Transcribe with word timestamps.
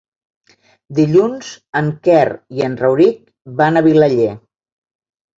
Dilluns 0.99 1.49
en 1.81 1.91
Quer 2.07 2.21
i 2.59 2.63
en 2.67 2.77
Rauric 2.79 3.19
van 3.61 3.77
a 3.77 3.85
Vilaller. 3.89 4.31